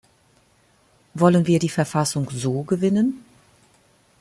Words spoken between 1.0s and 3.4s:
Wollen wir die Verfassung so gewinnen?